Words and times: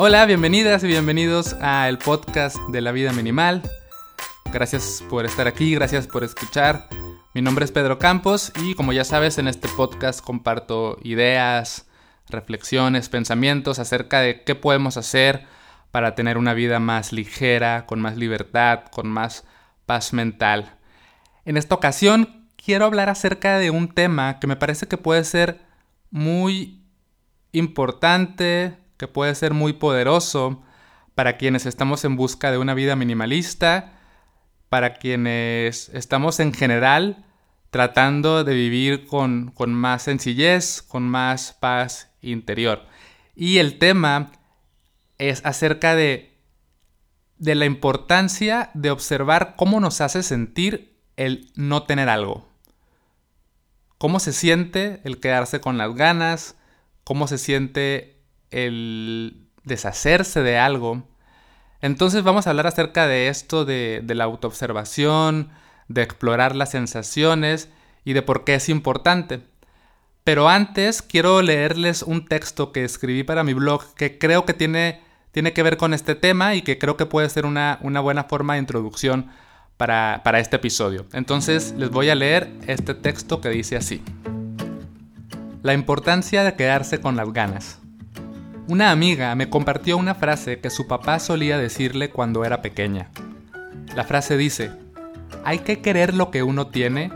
Hola, 0.00 0.26
bienvenidas 0.26 0.84
y 0.84 0.86
bienvenidos 0.86 1.54
al 1.54 1.98
podcast 1.98 2.56
de 2.68 2.80
la 2.80 2.92
vida 2.92 3.12
minimal. 3.12 3.68
Gracias 4.52 5.02
por 5.10 5.26
estar 5.26 5.48
aquí, 5.48 5.74
gracias 5.74 6.06
por 6.06 6.22
escuchar. 6.22 6.88
Mi 7.34 7.42
nombre 7.42 7.64
es 7.64 7.72
Pedro 7.72 7.98
Campos 7.98 8.52
y 8.62 8.76
como 8.76 8.92
ya 8.92 9.02
sabes 9.02 9.38
en 9.38 9.48
este 9.48 9.66
podcast 9.66 10.20
comparto 10.20 10.98
ideas, 11.02 11.88
reflexiones, 12.28 13.08
pensamientos 13.08 13.80
acerca 13.80 14.20
de 14.20 14.44
qué 14.44 14.54
podemos 14.54 14.96
hacer 14.96 15.46
para 15.90 16.14
tener 16.14 16.38
una 16.38 16.54
vida 16.54 16.78
más 16.78 17.12
ligera, 17.12 17.84
con 17.84 18.00
más 18.00 18.16
libertad, 18.16 18.84
con 18.92 19.08
más 19.08 19.44
paz 19.84 20.12
mental. 20.12 20.76
En 21.44 21.56
esta 21.56 21.74
ocasión 21.74 22.46
quiero 22.54 22.84
hablar 22.84 23.08
acerca 23.08 23.58
de 23.58 23.72
un 23.72 23.88
tema 23.88 24.38
que 24.38 24.46
me 24.46 24.54
parece 24.54 24.86
que 24.86 24.96
puede 24.96 25.24
ser 25.24 25.60
muy 26.12 26.84
importante, 27.50 28.78
que 28.98 29.08
puede 29.08 29.34
ser 29.34 29.54
muy 29.54 29.72
poderoso 29.72 30.62
para 31.14 31.36
quienes 31.38 31.64
estamos 31.66 32.04
en 32.04 32.16
busca 32.16 32.50
de 32.50 32.58
una 32.58 32.74
vida 32.74 32.94
minimalista, 32.96 33.98
para 34.68 34.94
quienes 34.94 35.88
estamos 35.90 36.40
en 36.40 36.52
general 36.52 37.24
tratando 37.70 38.44
de 38.44 38.54
vivir 38.54 39.06
con, 39.06 39.50
con 39.52 39.72
más 39.72 40.02
sencillez, 40.02 40.82
con 40.82 41.08
más 41.08 41.52
paz 41.52 42.10
interior. 42.20 42.86
Y 43.34 43.58
el 43.58 43.78
tema 43.78 44.32
es 45.18 45.44
acerca 45.44 45.94
de, 45.94 46.36
de 47.38 47.54
la 47.54 47.66
importancia 47.66 48.70
de 48.74 48.90
observar 48.90 49.54
cómo 49.56 49.80
nos 49.80 50.00
hace 50.00 50.22
sentir 50.22 50.96
el 51.16 51.50
no 51.54 51.84
tener 51.84 52.08
algo. 52.08 52.48
Cómo 53.98 54.20
se 54.20 54.32
siente 54.32 55.00
el 55.04 55.18
quedarse 55.20 55.60
con 55.60 55.76
las 55.78 55.94
ganas, 55.94 56.56
cómo 57.04 57.26
se 57.26 57.38
siente 57.38 58.17
el 58.50 59.48
deshacerse 59.64 60.42
de 60.42 60.58
algo. 60.58 61.04
Entonces 61.80 62.24
vamos 62.24 62.46
a 62.46 62.50
hablar 62.50 62.66
acerca 62.66 63.06
de 63.06 63.28
esto, 63.28 63.64
de, 63.64 64.02
la 64.06 64.24
autoobservación, 64.24 65.50
de 65.86 66.02
explorar 66.02 66.56
las 66.56 66.72
sensaciones 66.72 67.68
y 68.04 68.14
de 68.14 68.22
por 68.22 68.44
qué 68.44 68.54
es 68.54 68.68
importante. 68.68 69.42
Pero 70.24 70.48
antes 70.48 71.02
quiero 71.02 71.40
leerles 71.40 72.02
un 72.02 72.26
texto 72.26 72.72
que 72.72 72.84
escribí 72.84 73.22
para 73.22 73.44
mi 73.44 73.54
blog 73.54 73.94
que 73.94 74.18
creo 74.18 74.44
que 74.44 74.54
tiene, 74.54 75.00
tiene 75.30 75.52
que 75.52 75.62
ver 75.62 75.76
con 75.76 75.94
este 75.94 76.14
tema 76.14 76.54
y 76.54 76.62
que 76.62 76.78
creo 76.78 76.96
que 76.96 77.06
puede 77.06 77.28
ser 77.30 77.46
una, 77.46 77.78
una 77.82 78.00
buena 78.00 78.24
forma 78.24 78.54
de 78.54 78.60
introducción 78.60 79.30
para, 79.76 80.22
para 80.24 80.40
este 80.40 80.56
episodio. 80.56 81.06
Entonces 81.12 81.72
les 81.78 81.90
voy 81.90 82.10
a 82.10 82.14
leer 82.14 82.52
este 82.66 82.94
texto 82.94 83.40
que 83.40 83.48
dice 83.50 83.76
así. 83.76 84.02
La 85.62 85.72
importancia 85.72 86.44
de 86.44 86.54
quedarse 86.54 87.00
con 87.00 87.16
las 87.16 87.32
ganas. 87.32 87.80
Una 88.68 88.90
amiga 88.90 89.34
me 89.34 89.48
compartió 89.48 89.96
una 89.96 90.14
frase 90.14 90.60
que 90.60 90.68
su 90.68 90.86
papá 90.86 91.20
solía 91.20 91.56
decirle 91.56 92.10
cuando 92.10 92.44
era 92.44 92.60
pequeña. 92.60 93.08
La 93.96 94.04
frase 94.04 94.36
dice, 94.36 94.70
hay 95.42 95.60
que 95.60 95.80
querer 95.80 96.12
lo 96.12 96.30
que 96.30 96.42
uno 96.42 96.66
tiene 96.66 97.10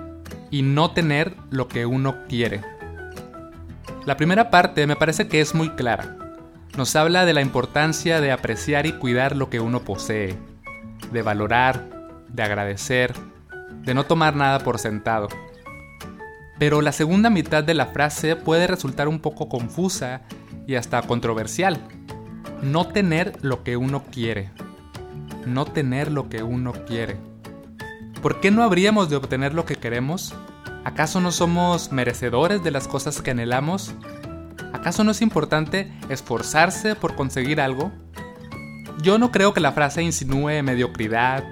y 0.50 0.62
no 0.62 0.92
tener 0.92 1.36
lo 1.50 1.68
que 1.68 1.84
uno 1.84 2.24
quiere. 2.26 2.62
La 4.06 4.16
primera 4.16 4.48
parte 4.48 4.86
me 4.86 4.96
parece 4.96 5.28
que 5.28 5.42
es 5.42 5.54
muy 5.54 5.68
clara. 5.72 6.16
Nos 6.78 6.96
habla 6.96 7.26
de 7.26 7.34
la 7.34 7.42
importancia 7.42 8.22
de 8.22 8.32
apreciar 8.32 8.86
y 8.86 8.92
cuidar 8.92 9.36
lo 9.36 9.50
que 9.50 9.60
uno 9.60 9.80
posee, 9.80 10.38
de 11.12 11.20
valorar, 11.20 11.86
de 12.28 12.42
agradecer, 12.42 13.12
de 13.82 13.92
no 13.92 14.04
tomar 14.04 14.36
nada 14.36 14.60
por 14.60 14.78
sentado. 14.78 15.28
Pero 16.58 16.80
la 16.80 16.92
segunda 16.92 17.28
mitad 17.28 17.62
de 17.62 17.74
la 17.74 17.88
frase 17.88 18.36
puede 18.36 18.66
resultar 18.66 19.06
un 19.06 19.20
poco 19.20 19.50
confusa 19.50 20.22
y 20.66 20.76
hasta 20.76 21.02
controversial. 21.02 21.78
No 22.62 22.86
tener 22.88 23.38
lo 23.42 23.62
que 23.64 23.76
uno 23.76 24.04
quiere. 24.10 24.50
No 25.46 25.64
tener 25.64 26.10
lo 26.10 26.28
que 26.28 26.42
uno 26.42 26.72
quiere. 26.86 27.16
¿Por 28.22 28.40
qué 28.40 28.50
no 28.50 28.62
habríamos 28.62 29.10
de 29.10 29.16
obtener 29.16 29.52
lo 29.54 29.64
que 29.64 29.76
queremos? 29.76 30.34
¿Acaso 30.84 31.20
no 31.20 31.32
somos 31.32 31.92
merecedores 31.92 32.62
de 32.62 32.70
las 32.70 32.86
cosas 32.86 33.20
que 33.20 33.32
anhelamos? 33.32 33.94
¿Acaso 34.72 35.04
no 35.04 35.10
es 35.10 35.22
importante 35.22 35.92
esforzarse 36.08 36.94
por 36.94 37.14
conseguir 37.14 37.60
algo? 37.60 37.92
Yo 39.02 39.18
no 39.18 39.32
creo 39.32 39.52
que 39.52 39.60
la 39.60 39.72
frase 39.72 40.02
insinúe 40.02 40.62
mediocridad, 40.62 41.44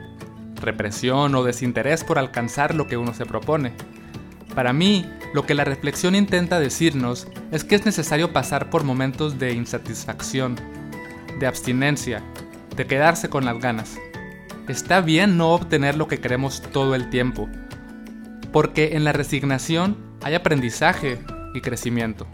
represión 0.61 1.35
o 1.35 1.43
desinterés 1.43 2.05
por 2.05 2.19
alcanzar 2.19 2.75
lo 2.75 2.87
que 2.87 2.97
uno 2.97 3.15
se 3.15 3.27
propone. 3.27 3.73
Para 4.55 4.73
mí, 4.73 5.05
lo 5.33 5.47
que 5.47 5.55
la 5.55 5.65
reflexión 5.65 6.15
intenta 6.15 6.59
decirnos 6.59 7.29
es 7.53 7.63
que 7.63 7.77
es 7.77 7.85
necesario 7.85 8.33
pasar 8.33 8.69
por 8.69 8.83
momentos 8.83 9.39
de 9.39 9.53
insatisfacción, 9.53 10.57
de 11.39 11.47
abstinencia, 11.47 12.23
de 12.77 12.87
quedarse 12.87 13.29
con 13.29 13.45
las 13.45 13.59
ganas. 13.59 13.97
Está 14.69 15.01
bien 15.01 15.37
no 15.37 15.51
obtener 15.51 15.97
lo 15.97 16.09
que 16.09 16.21
queremos 16.21 16.63
todo 16.63 16.95
el 16.95 17.11
tiempo, 17.11 17.49
porque 18.53 18.97
en 18.97 19.05
la 19.05 19.13
resignación 19.13 19.97
hay 20.23 20.35
aprendizaje 20.35 21.21
y 21.55 21.61
crecimiento. 21.61 22.27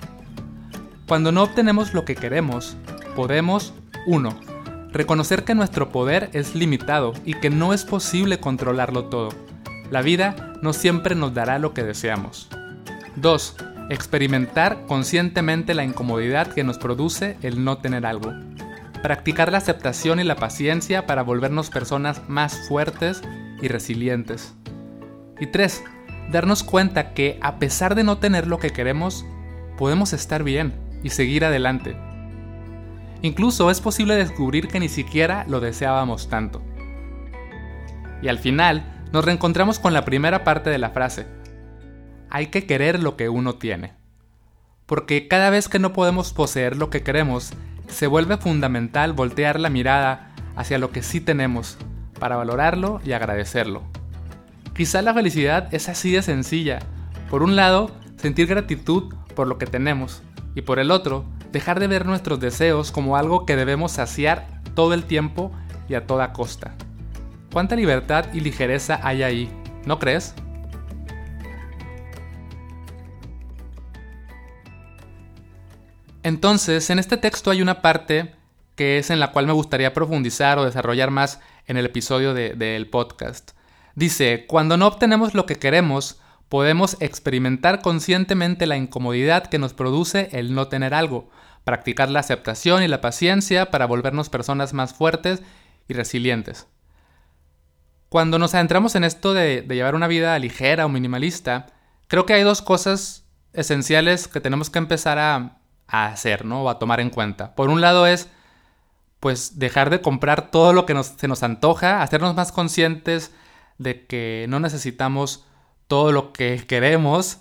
Cuando 1.07 1.33
no 1.33 1.43
obtenemos 1.43 1.95
lo 1.95 2.05
que 2.05 2.15
queremos, 2.15 2.77
podemos 3.15 3.75
1. 4.07 4.41
Reconocer 4.93 5.45
que 5.45 5.55
nuestro 5.55 5.91
poder 5.91 6.31
es 6.33 6.55
limitado 6.55 7.13
y 7.25 7.35
que 7.35 7.51
no 7.51 7.75
es 7.75 7.85
posible 7.85 8.41
controlarlo 8.41 9.05
todo. 9.07 9.29
La 9.91 10.03
vida 10.03 10.55
no 10.63 10.73
siempre 10.73 11.15
nos 11.15 11.35
dará 11.35 11.59
lo 11.59 11.75
que 11.75 11.85
deseamos. 11.85 12.49
2. 13.17 13.57
Experimentar 13.89 14.85
conscientemente 14.87 15.75
la 15.75 15.85
incomodidad 15.85 16.49
que 16.49 16.65
nos 16.65 16.77
produce 16.77 17.39
el 17.43 17.65
no 17.65 17.79
tener 17.79 18.05
algo. 18.05 18.33
Practicar 19.03 19.51
la 19.51 19.59
aceptación 19.59 20.21
y 20.21 20.25
la 20.25 20.37
paciencia 20.37 21.07
para 21.07 21.23
volvernos 21.23 21.71
personas 21.71 22.29
más 22.29 22.69
fuertes 22.69 23.23
y 23.63 23.69
resilientes. 23.69 24.55
Y 25.41 25.47
3. 25.47 25.83
Darnos 26.31 26.63
cuenta 26.63 27.15
que 27.15 27.39
a 27.41 27.59
pesar 27.59 27.95
de 27.95 28.05
no 28.05 28.19
tener 28.19 28.47
lo 28.47 28.59
que 28.59 28.71
queremos, 28.71 29.25
podemos 29.79 30.13
estar 30.13 30.43
bien 30.43 30.75
y 31.03 31.11
seguir 31.11 31.45
adelante. 31.45 31.97
Incluso 33.23 33.71
es 33.71 33.81
posible 33.81 34.15
descubrir 34.15 34.69
que 34.69 34.81
ni 34.81 34.89
siquiera 34.89 35.47
lo 35.49 35.61
deseábamos 35.61 36.29
tanto. 36.29 36.63
Y 38.21 38.29
al 38.29 38.39
final, 38.39 39.07
nos 39.13 39.25
reencontramos 39.25 39.79
con 39.79 39.95
la 39.95 40.05
primera 40.05 40.45
parte 40.45 40.69
de 40.69 40.79
la 40.79 40.91
frase, 40.91 41.27
hay 42.31 42.49
que 42.49 42.67
querer 42.67 43.03
lo 43.03 43.17
que 43.17 43.29
uno 43.29 43.55
tiene. 43.55 43.95
Porque 44.87 45.29
cada 45.29 45.51
vez 45.51 45.69
que 45.69 45.79
no 45.79 45.93
podemos 45.93 46.33
poseer 46.33 46.77
lo 46.77 46.91
que 46.91 47.03
queremos, 47.03 47.53
se 47.89 48.07
vuelve 48.07 48.37
fundamental 48.37 49.13
voltear 49.13 49.59
la 49.59 49.71
mirada 49.71 50.33
hacia 50.57 50.79
lo 50.79 50.91
que 50.91 51.03
sí 51.03 51.21
tenemos, 51.21 51.77
para 52.19 52.37
valorarlo 52.37 53.01
y 53.05 53.13
agradecerlo. 53.13 53.83
Quizá 54.75 55.03
la 55.03 55.15
felicidad 55.15 55.73
es 55.73 55.89
así 55.89 56.13
de 56.13 56.23
sencilla. 56.23 56.81
Por 57.31 57.43
un 57.43 57.57
lado, 57.57 57.91
sentir 58.17 58.47
gratitud 58.47 59.15
por 59.35 59.47
lo 59.47 59.59
que 59.59 59.67
tenemos, 59.67 60.23
y 60.55 60.63
por 60.63 60.79
el 60.79 60.91
otro, 60.91 61.25
dejar 61.53 61.81
de 61.81 61.87
ver 61.87 62.07
nuestros 62.07 62.41
deseos 62.41 62.91
como 62.91 63.17
algo 63.17 63.47
que 63.47 63.57
debemos 63.57 63.93
saciar 63.93 64.47
todo 64.75 64.95
el 64.95 65.05
tiempo 65.05 65.53
y 65.89 65.95
a 65.95 66.07
toda 66.07 66.33
costa. 66.33 66.75
¿Cuánta 67.53 67.77
libertad 67.77 68.27
y 68.33 68.41
ligereza 68.41 69.01
hay 69.03 69.23
ahí? 69.23 69.51
¿No 69.87 69.99
crees? 69.99 70.35
Entonces, 76.27 76.91
en 76.91 76.99
este 76.99 77.19
texto 77.19 77.53
hay 77.53 77.63
una 77.63 77.83
parte 77.83 78.35
que 78.75 78.99
es 78.99 79.11
en 79.11 79.21
la 79.21 79.31
cual 79.31 79.47
me 79.47 79.53
gustaría 79.53 79.95
profundizar 79.95 80.59
o 80.59 80.65
desarrollar 80.65 81.13
más 81.13 81.39
en 81.69 81.77
el 81.77 81.87
episodio 81.87 82.35
del 82.35 82.89
podcast. 82.89 83.53
Dice, 83.95 84.45
cuando 84.49 84.77
no 84.77 84.89
obtenemos 84.89 85.35
lo 85.35 85.47
que 85.47 85.55
queremos, 85.55 86.21
podemos 86.49 86.97
experimentar 86.99 87.81
conscientemente 87.81 88.67
la 88.67 88.77
incomodidad 88.77 89.47
que 89.47 89.61
nos 89.61 89.73
produce 89.73 90.29
el 90.33 90.53
no 90.53 90.67
tener 90.67 90.95
algo, 90.95 91.31
practicar 91.63 92.11
la 92.11 92.19
aceptación 92.19 92.83
y 92.83 92.89
la 92.89 93.01
paciencia 93.01 93.71
para 93.71 93.87
volvernos 93.87 94.29
personas 94.29 94.73
más 94.73 94.95
fuertes 94.95 95.45
y 95.87 95.95
resilientes. 95.95 96.67
Cuando 98.09 98.41
nos 98.41 98.53
adentramos 98.53 98.97
en 98.97 99.05
esto 99.05 99.33
de, 99.33 99.63
de 99.63 99.75
llevar 99.77 99.95
una 99.95 100.09
vida 100.09 100.37
ligera 100.41 100.87
o 100.87 100.89
minimalista, 100.89 101.67
creo 102.09 102.27
que 102.27 102.35
hay 102.35 102.43
dos 102.43 102.63
cosas 102.63 103.29
esenciales 103.53 104.27
que 104.27 104.41
tenemos 104.41 104.71
que 104.71 104.81
empezar 104.81 105.21
a, 105.21 105.61
a 105.89 106.07
hacer, 106.07 106.45
¿no? 106.45 106.63
O 106.63 106.69
a 106.69 106.79
tomar 106.79 107.01
en 107.01 107.11
cuenta. 107.11 107.55
Por 107.55 107.69
un 107.69 107.81
lado 107.81 108.07
es, 108.07 108.29
pues, 109.21 109.59
dejar 109.59 109.91
de 109.91 110.01
comprar 110.01 110.51
todo 110.51 110.73
lo 110.73 110.87
que 110.87 111.01
se 111.03 111.29
nos 111.29 111.43
antoja, 111.43 112.03
hacernos 112.03 112.35
más 112.35 112.53
conscientes 112.53 113.33
de 113.79 114.07
que 114.07 114.47
no 114.49 114.61
necesitamos 114.61 115.45
todo 115.87 116.13
lo 116.13 116.33
que 116.33 116.65
queremos. 116.67 117.39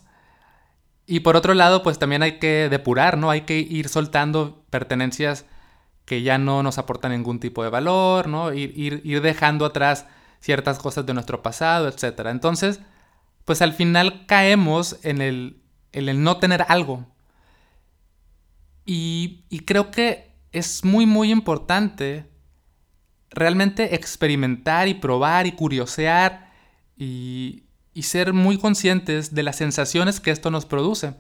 Y 1.07 1.21
por 1.21 1.35
otro 1.35 1.53
lado, 1.53 1.83
pues 1.83 1.99
también 1.99 2.23
hay 2.23 2.39
que 2.39 2.67
depurar, 2.69 3.17
¿no? 3.17 3.29
Hay 3.29 3.41
que 3.41 3.59
ir 3.59 3.89
soltando 3.89 4.63
pertenencias 4.69 5.45
que 6.05 6.21
ya 6.21 6.37
no 6.37 6.63
nos 6.63 6.77
aportan 6.77 7.11
ningún 7.11 7.39
tipo 7.39 7.63
de 7.63 7.69
valor, 7.69 8.27
¿no? 8.27 8.53
Ir, 8.53 8.73
ir, 8.75 9.01
ir 9.03 9.21
dejando 9.21 9.65
atrás 9.65 10.05
ciertas 10.39 10.77
cosas 10.79 11.05
de 11.05 11.13
nuestro 11.13 11.41
pasado, 11.41 11.87
etc. 11.87 12.27
Entonces, 12.27 12.79
pues 13.45 13.61
al 13.61 13.73
final 13.73 14.25
caemos 14.27 14.97
en 15.03 15.21
el, 15.21 15.61
en 15.91 16.09
el 16.09 16.23
no 16.23 16.37
tener 16.37 16.65
algo, 16.67 17.05
y, 18.85 19.63
creo 19.65 19.89
que 19.91 20.35
es 20.51 20.85
muy, 20.85 21.05
muy 21.05 21.31
importante 21.31 22.29
realmente 23.31 23.95
experimentar 23.95 24.87
y 24.87 24.93
probar 24.93 25.47
y 25.47 25.53
curiosear 25.53 26.51
y, 26.95 27.63
ser 28.01 28.33
muy 28.33 28.57
conscientes 28.57 29.33
de 29.33 29.43
las 29.43 29.55
sensaciones 29.55 30.19
que 30.19 30.31
esto 30.31 30.51
nos 30.51 30.65
produce. 30.65 31.15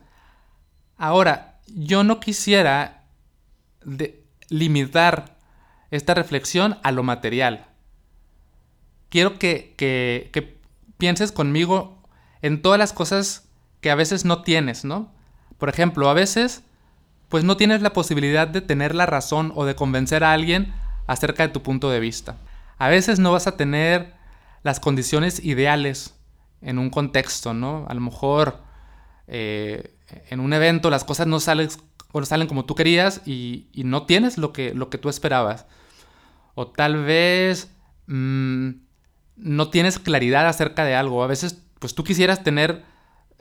Ahora, 0.97 1.59
yo 1.67 2.03
no 2.03 2.19
quisiera 2.19 3.05
limitar 4.49 5.37
esta 5.89 6.13
reflexión 6.13 6.77
a 6.83 6.91
lo 6.91 7.01
material. 7.01 7.65
Quiero 9.09 9.39
que, 9.39 9.73
que, 9.77 10.59
pienses 10.97 11.31
conmigo 11.31 12.01
en 12.41 12.61
todas 12.61 12.79
las 12.79 12.93
cosas 12.93 13.49
que 13.81 13.89
a 13.89 13.95
veces 13.95 14.25
no 14.25 14.43
tienes, 14.43 14.85
¿no? 14.85 15.13
Por 15.57 15.69
ejemplo, 15.69 16.09
a 16.09 16.13
veces, 16.13 16.63
pues 17.35 17.43
no 17.43 17.57
tienes 17.57 17.81
la 17.81 17.91
posibilidad 17.91 18.47
de 18.47 18.61
tener 18.61 18.95
la 18.95 19.05
razón 19.05 19.51
o 19.55 19.65
de 19.65 19.75
convencer 19.75 20.23
a 20.23 20.31
alguien 20.31 20.73
acerca 21.05 21.45
de 21.45 21.51
tu 21.51 21.61
punto 21.61 21.89
de 21.89 21.99
vista. 21.99 22.37
A 22.77 22.87
veces 22.87 23.19
no 23.19 23.33
vas 23.33 23.45
a 23.45 23.57
tener 23.57 24.13
las 24.63 24.79
condiciones 24.79 25.43
ideales 25.43 26.15
en 26.61 26.79
un 26.79 26.89
contexto, 26.89 27.53
¿no? 27.53 27.87
A 27.89 27.93
lo 27.93 27.99
mejor 27.99 28.59
eh, 29.27 29.97
en 30.29 30.39
un 30.39 30.53
evento 30.53 30.89
las 30.89 31.03
cosas 31.03 31.27
no 31.27 31.41
salen, 31.41 31.67
como 32.47 32.63
tú 32.63 32.73
querías 32.73 33.21
y, 33.25 33.67
no 33.83 34.05
tienes 34.05 34.37
lo 34.37 34.53
que, 34.53 34.73
lo 34.73 34.89
que 34.89 34.97
tú 34.97 35.09
esperabas. 35.09 35.65
O 36.53 36.67
tal 36.67 37.03
vez 37.03 37.69
mm, 38.07 38.69
no 39.35 39.69
tienes 39.71 39.99
claridad 39.99 40.47
acerca 40.47 40.85
de 40.85 40.95
algo. 40.95 41.21
A 41.21 41.27
veces, 41.27 41.61
pues 41.79 41.95
tú 41.95 42.05
quisieras 42.05 42.45
tener 42.45 42.85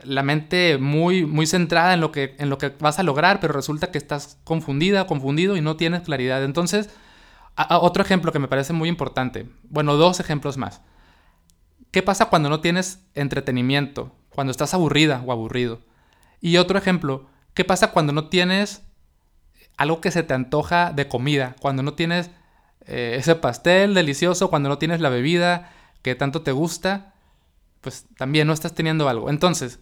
la 0.03 0.23
mente 0.23 0.77
muy, 0.77 1.25
muy 1.25 1.47
centrada 1.47 1.93
en 1.93 2.01
lo, 2.01 2.11
que, 2.11 2.35
en 2.37 2.49
lo 2.49 2.57
que 2.57 2.69
vas 2.79 2.99
a 2.99 3.03
lograr, 3.03 3.39
pero 3.39 3.53
resulta 3.53 3.91
que 3.91 3.97
estás 3.97 4.39
confundida, 4.43 5.07
confundido 5.07 5.55
y 5.55 5.61
no 5.61 5.77
tienes 5.77 6.01
claridad. 6.01 6.43
Entonces, 6.43 6.89
otro 7.55 8.03
ejemplo 8.03 8.31
que 8.31 8.39
me 8.39 8.47
parece 8.47 8.73
muy 8.73 8.89
importante. 8.89 9.49
Bueno, 9.63 9.95
dos 9.95 10.19
ejemplos 10.19 10.57
más. 10.57 10.81
¿Qué 11.91 12.03
pasa 12.03 12.25
cuando 12.25 12.49
no 12.49 12.59
tienes 12.59 12.99
entretenimiento? 13.13 14.13
Cuando 14.29 14.51
estás 14.51 14.73
aburrida 14.73 15.23
o 15.25 15.31
aburrido. 15.31 15.79
Y 16.41 16.57
otro 16.57 16.77
ejemplo, 16.77 17.27
¿qué 17.53 17.63
pasa 17.63 17.91
cuando 17.91 18.11
no 18.11 18.27
tienes 18.27 18.83
algo 19.77 20.01
que 20.01 20.11
se 20.11 20.23
te 20.23 20.33
antoja 20.33 20.91
de 20.91 21.07
comida? 21.07 21.55
Cuando 21.61 21.83
no 21.83 21.93
tienes 21.93 22.29
eh, 22.85 23.15
ese 23.17 23.35
pastel 23.35 23.93
delicioso, 23.93 24.49
cuando 24.49 24.67
no 24.67 24.77
tienes 24.77 24.99
la 24.99 25.09
bebida 25.09 25.71
que 26.01 26.15
tanto 26.15 26.41
te 26.41 26.51
gusta, 26.51 27.14
pues 27.85 28.07
también 28.17 28.47
no 28.47 28.53
estás 28.53 28.73
teniendo 28.73 29.07
algo. 29.07 29.29
Entonces, 29.29 29.79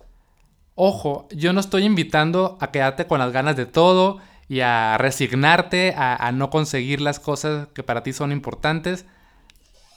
ojo, 0.76 1.30
yo 1.32 1.54
no 1.54 1.62
estoy 1.62 1.86
invitando 1.86 2.58
a 2.60 2.70
quedarte 2.70 3.08
con 3.08 3.18
las 3.18 3.32
ganas 3.32 3.56
de 3.56 3.66
todo 3.66 4.20
y 4.50 4.60
a 4.60 4.98
resignarte 4.98 5.96
a, 5.96 6.30
no 6.34 6.50
conseguir 6.50 7.00
las 7.00 7.22
cosas 7.22 7.70
que 7.74 7.82
para 7.82 8.04
ti 8.04 8.12
son 8.12 8.34
importantes. 8.34 9.06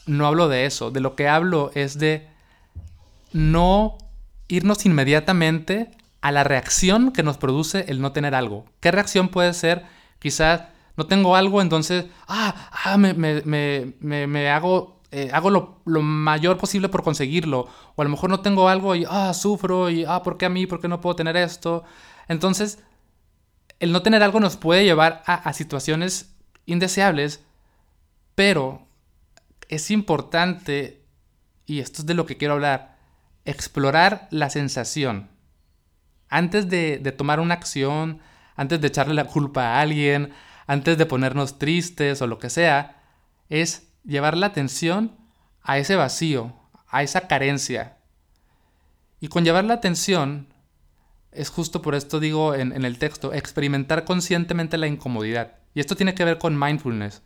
No 0.06 0.24
hablo 0.24 0.48
de 0.48 0.66
eso. 0.66 0.92
De 0.92 1.00
lo 1.00 1.16
que 1.16 1.26
hablo 1.26 1.72
es 1.74 1.98
de 1.98 2.28
no 3.32 3.98
irnos 4.46 4.86
inmediatamente 4.86 5.90
a 6.20 6.30
la 6.30 6.44
reacción 6.44 7.10
que 7.10 7.24
nos 7.24 7.38
produce 7.38 7.86
el 7.88 8.00
no 8.00 8.12
tener 8.12 8.36
algo. 8.36 8.66
¿Qué 8.78 8.92
reacción 8.92 9.30
puede 9.30 9.52
ser? 9.52 9.84
Quizás 10.20 10.62
no 10.96 11.06
tengo 11.06 11.34
algo, 11.34 11.60
entonces, 11.60 12.04
ah, 12.28 12.70
ah 12.84 12.96
me, 12.98 13.14
me, 13.14 14.50
hago, 14.50 14.95
eh, 15.16 15.30
hago 15.32 15.48
lo, 15.48 15.80
lo, 15.86 16.02
mayor 16.02 16.58
posible 16.58 16.90
por 16.90 17.02
conseguirlo. 17.02 17.68
O 17.94 18.02
a 18.02 18.04
lo 18.04 18.10
mejor 18.10 18.28
no 18.28 18.40
tengo 18.40 18.68
algo 18.68 18.94
y, 18.94 19.06
ah, 19.08 19.32
sufro 19.32 19.88
y, 19.88 20.04
ah, 20.04 20.22
¿por 20.22 20.36
qué 20.36 20.44
a 20.44 20.50
mí? 20.50 20.66
¿Por 20.66 20.78
qué 20.78 20.88
no 20.88 21.00
puedo 21.00 21.16
tener 21.16 21.38
esto? 21.38 21.84
Entonces, 22.28 22.80
el 23.80 23.92
no 23.92 24.02
tener 24.02 24.22
algo 24.22 24.40
nos 24.40 24.58
puede 24.58 24.84
llevar 24.84 25.22
a, 25.24 25.50
situaciones 25.54 26.36
indeseables, 26.66 27.42
pero 28.34 28.86
es 29.70 29.90
importante, 29.90 31.02
y 31.64 31.80
esto 31.80 32.02
es 32.02 32.06
de 32.06 32.12
lo 32.12 32.26
que 32.26 32.36
quiero 32.36 32.52
hablar, 32.52 32.98
explorar 33.46 34.28
la 34.30 34.50
sensación. 34.50 35.30
Antes 36.28 36.68
de, 36.68 36.98
de, 36.98 37.12
tomar 37.12 37.40
una 37.40 37.54
acción, 37.54 38.20
antes 38.54 38.82
de 38.82 38.88
echarle 38.88 39.14
la 39.14 39.24
culpa 39.24 39.62
a 39.62 39.80
alguien, 39.80 40.34
antes 40.66 40.98
de 40.98 41.06
ponernos 41.06 41.58
tristes 41.58 42.20
o 42.20 42.26
lo 42.26 42.38
que 42.38 42.50
sea, 42.50 43.02
es 43.48 43.85
llevar 44.06 44.36
la 44.36 44.46
atención 44.46 45.16
a 45.62 45.78
ese 45.78 45.96
vacío, 45.96 46.54
a 46.88 47.02
esa 47.02 47.26
carencia. 47.26 47.98
Y 49.20 49.28
con 49.28 49.44
llevar 49.44 49.64
la 49.64 49.74
atención 49.74 50.48
es 51.32 51.50
justo 51.50 51.82
por 51.82 51.94
esto 51.94 52.18
digo 52.18 52.54
en, 52.54 52.72
el 52.72 52.98
texto, 52.98 53.34
experimentar 53.34 54.04
conscientemente 54.04 54.78
la 54.78 54.86
incomodidad. 54.86 55.58
Y 55.74 55.80
esto 55.80 55.94
tiene 55.94 56.14
que 56.14 56.24
ver 56.24 56.38
con 56.38 56.58
mindfulness. 56.58 57.22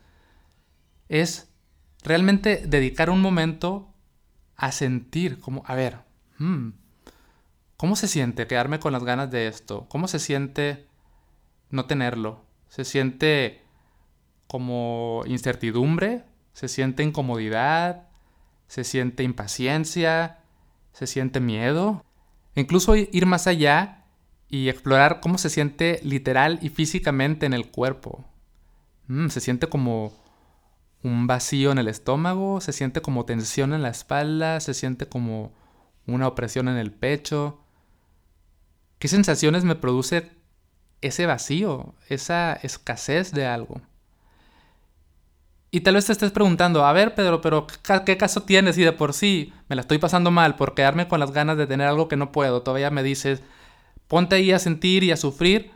Es 1.09 1.49
realmente 2.03 2.65
dedicar 2.67 3.11
un 3.11 3.21
momento 3.21 3.95
a 4.57 4.73
sentir, 4.73 5.39
como, 5.39 5.63
a 5.67 5.75
ver, 5.75 5.99
hmm, 6.39 6.71
¿cómo 7.77 7.95
se 7.95 8.09
siente 8.09 8.47
quedarme 8.47 8.81
con 8.81 8.93
las 8.93 9.05
ganas 9.05 9.31
de 9.31 9.47
esto? 9.47 9.87
¿Cómo 9.89 10.09
se 10.09 10.19
siente 10.19 10.87
no 11.71 11.87
tenerlo? 11.87 12.45
¿Se 12.69 12.85
siente 12.85 13.63
como 14.49 15.23
incertidumbre? 15.27 16.25
¿Se 16.53 16.69
siente 16.69 17.03
incomodidad? 17.03 18.09
¿Se 18.67 18.85
siente 18.85 19.23
impaciencia? 19.23 20.39
¿Se 20.93 21.07
siente 21.07 21.41
miedo? 21.41 22.05
incluso 22.55 22.95
ir 22.97 23.27
más 23.27 23.47
allá 23.47 24.05
y 24.49 24.69
explorar 24.69 25.21
cómo 25.21 25.39
se 25.39 25.51
siente 25.51 26.01
literal 26.03 26.59
y 26.63 26.69
físicamente 26.69 27.47
en 27.47 27.53
el 27.53 27.71
cuerpo. 27.71 28.25
Mm, 29.07 29.29
se 29.29 29.41
siente 29.41 29.69
como 29.69 30.13
un 31.03 31.27
vacío 31.27 31.73
en 31.73 31.79
el 31.79 31.89
estómago, 31.89 32.61
se 32.61 32.73
siente 32.73 33.01
como 33.01 33.25
tensión 33.25 33.73
en 33.73 33.83
la 33.83 33.89
espalda, 33.89 34.61
se 34.61 34.75
siente 34.75 35.09
como 35.09 35.53
una 36.07 36.27
opresión 36.27 36.69
en 36.69 36.77
el 36.77 36.93
pecho. 36.93 37.61
¿Qué 38.99 39.09
sensaciones 39.09 39.65
me 39.65 39.77
produce 39.77 40.31
ese 41.01 41.27
vacío, 41.27 41.95
esa 42.09 42.53
escasez 42.55 43.33
de 43.33 43.47
algo? 43.47 43.81
Y 45.73 45.83
tal 45.83 45.95
vez 45.95 46.07
te 46.07 46.13
estés 46.13 46.33
preguntando, 46.33 46.85
a 46.85 46.93
ver 46.93 47.15
Pedro, 47.15 47.41
pero 47.41 47.67
¿qué 48.05 48.17
caso 48.17 48.43
tienes 48.43 48.75
si 48.75 48.83
de 48.83 48.93
por 48.93 49.13
sí 49.13 49.53
me 49.69 49.77
la 49.77 49.83
estoy 49.83 49.99
pasando 49.99 50.33
mal 50.33 50.57
por 50.57 50.75
quedarme 50.75 51.07
con 51.07 51.21
las 51.21 51.31
ganas 51.31 51.57
de 51.57 51.69
tener 51.69 51.87
algo 51.87 52.09
que 52.09 52.17
no 52.17 52.33
puedo? 52.33 52.63
Todavía 52.63 52.91
me 52.91 53.05
dices, 53.05 53.43
ponte 54.09 54.35
ahí 54.35 54.51
a 54.51 54.59
sentir 54.59 55.05
y 55.05 55.13
a 55.13 55.17
sufrir, 55.17 55.71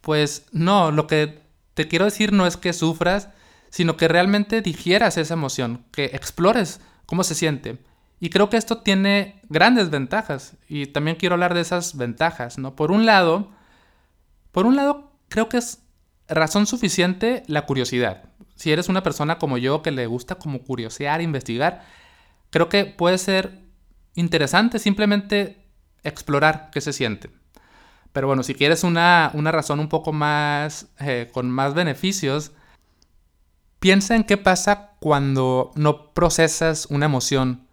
pues 0.00 0.46
no, 0.52 0.90
lo 0.90 1.06
que 1.06 1.42
te 1.74 1.88
quiero 1.88 2.06
decir 2.06 2.32
no 2.32 2.46
es 2.46 2.56
que 2.56 2.72
sufras, 2.72 3.28
sino 3.68 3.98
que 3.98 4.08
realmente 4.08 4.62
digieras 4.62 5.18
esa 5.18 5.34
emoción, 5.34 5.84
que 5.92 6.06
explores 6.06 6.80
cómo 7.04 7.22
se 7.22 7.34
siente. 7.34 7.78
Y 8.20 8.30
creo 8.30 8.48
que 8.48 8.56
esto 8.56 8.78
tiene 8.78 9.42
grandes 9.50 9.90
ventajas 9.90 10.56
y 10.68 10.86
también 10.86 11.16
quiero 11.16 11.34
hablar 11.34 11.52
de 11.52 11.60
esas 11.60 11.98
ventajas, 11.98 12.56
¿no? 12.56 12.76
Por 12.76 12.90
un 12.90 13.04
lado, 13.04 13.50
por 14.52 14.64
un 14.64 14.76
lado 14.76 15.12
creo 15.28 15.50
que 15.50 15.58
es 15.58 15.82
razón 16.28 16.66
suficiente 16.66 17.42
la 17.46 17.66
curiosidad. 17.66 18.30
Si 18.54 18.72
eres 18.72 18.88
una 18.88 19.02
persona 19.02 19.38
como 19.38 19.58
yo 19.58 19.82
que 19.82 19.90
le 19.90 20.06
gusta 20.06 20.36
como 20.36 20.62
curiosear, 20.62 21.20
investigar, 21.20 21.84
creo 22.50 22.68
que 22.68 22.84
puede 22.84 23.18
ser 23.18 23.64
interesante 24.14 24.78
simplemente 24.78 25.66
explorar 26.02 26.70
qué 26.72 26.80
se 26.80 26.92
siente. 26.92 27.30
Pero 28.12 28.28
bueno, 28.28 28.44
si 28.44 28.54
quieres 28.54 28.84
una, 28.84 29.32
razón 29.32 29.80
un 29.80 29.88
poco 29.88 30.12
más, 30.12 30.86
eh, 31.00 31.28
con 31.32 31.50
más 31.50 31.74
beneficios, 31.74 32.52
piensa 33.80 34.14
en 34.14 34.22
qué 34.22 34.36
pasa 34.36 34.92
cuando 35.00 35.72
no 35.74 36.12
procesas 36.12 36.86
una 36.90 37.06
emoción, 37.06 37.66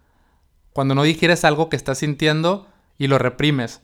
cuando 0.72 0.96
no 0.96 1.04
digieres 1.04 1.44
algo 1.44 1.68
que 1.68 1.76
estás 1.76 1.98
sintiendo 1.98 2.66
y 2.98 3.06
lo 3.06 3.18
reprimes. 3.18 3.82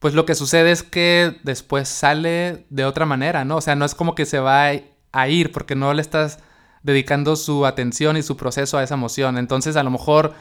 Pues 0.00 0.14
lo 0.14 0.26
que 0.26 0.34
sucede 0.34 0.72
es 0.72 0.82
que 0.82 1.38
después 1.44 1.88
sale 1.88 2.66
de 2.70 2.84
otra 2.84 3.06
manera, 3.06 3.44
¿no? 3.44 3.58
O 3.58 3.60
sea, 3.60 3.76
no 3.76 3.84
es 3.84 3.94
como 3.94 4.14
que 4.14 4.26
se 4.26 4.40
va 4.40 4.72
a 5.14 5.28
ir 5.28 5.52
porque 5.52 5.74
no 5.74 5.92
le 5.94 6.02
estás 6.02 6.38
dedicando 6.82 7.36
su 7.36 7.64
atención 7.66 8.16
y 8.16 8.22
su 8.22 8.36
proceso 8.36 8.78
a 8.78 8.82
esa 8.82 8.94
emoción. 8.94 9.38
Entonces, 9.38 9.76
a 9.76 9.82
lo 9.82 9.90
mejor 9.90 10.34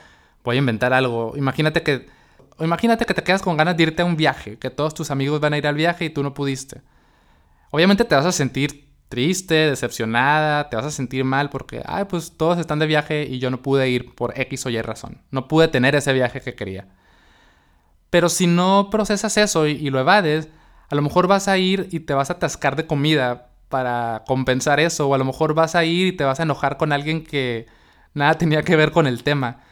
voy 0.43 0.57
a 0.57 0.59
inventar 0.59 0.93
algo. 0.93 1.33
Imagínate 1.37 1.83
que 1.83 2.07
imagínate 2.59 3.05
que 3.05 3.13
te 3.13 3.23
quedas 3.23 3.41
con 3.41 3.57
ganas 3.57 3.75
de 3.77 3.83
irte 3.83 4.01
a 4.01 4.05
un 4.05 4.15
viaje, 4.15 4.57
que 4.57 4.69
todos 4.69 4.93
tus 4.93 5.11
amigos 5.11 5.39
van 5.39 5.53
a 5.53 5.57
ir 5.57 5.67
al 5.67 5.75
viaje 5.75 6.05
y 6.05 6.09
tú 6.09 6.23
no 6.23 6.33
pudiste. 6.33 6.81
Obviamente 7.71 8.05
te 8.05 8.15
vas 8.15 8.25
a 8.25 8.31
sentir 8.31 8.93
triste, 9.09 9.53
decepcionada, 9.53 10.69
te 10.69 10.75
vas 10.75 10.85
a 10.85 10.91
sentir 10.91 11.23
mal 11.23 11.49
porque, 11.49 11.81
ay, 11.85 12.05
pues 12.05 12.33
todos 12.37 12.57
están 12.59 12.79
de 12.79 12.87
viaje 12.87 13.23
y 13.23 13.39
yo 13.39 13.49
no 13.49 13.61
pude 13.61 13.89
ir 13.89 14.13
por 14.15 14.39
X 14.39 14.65
o 14.65 14.69
Y 14.69 14.81
razón. 14.81 15.21
No 15.31 15.47
pude 15.47 15.67
tener 15.67 15.95
ese 15.95 16.13
viaje 16.13 16.41
que 16.41 16.55
quería. 16.55 16.87
Pero 18.09 18.29
si 18.29 18.47
no 18.47 18.89
procesas 18.91 19.37
eso 19.37 19.67
y, 19.67 19.89
lo 19.89 19.99
evades, 19.99 20.49
a 20.89 20.95
lo 20.95 21.01
mejor 21.01 21.27
vas 21.27 21.47
a 21.47 21.57
ir 21.57 21.89
y 21.91 22.01
te 22.01 22.13
vas 22.13 22.29
a 22.29 22.33
atascar 22.33 22.75
de 22.75 22.85
comida 22.85 23.52
para 23.73 24.23
compensar 24.27 24.79
eso, 24.79 25.07
o 25.09 25.15
a 25.15 25.17
lo 25.17 25.25
mejor 25.25 25.55
vas 25.55 25.73
a 25.73 25.83
ir 25.83 26.05
y 26.05 26.11
te 26.11 26.23
vas 26.23 26.39
a 26.39 26.43
enojar 26.43 26.77
con 26.77 26.91
alguien 26.91 27.23
que 27.23 27.65
nada 28.13 28.35
tenía 28.35 28.61
que 28.61 28.75
ver 28.75 28.91
con 28.91 29.07
el 29.07 29.23
tema. 29.23 29.63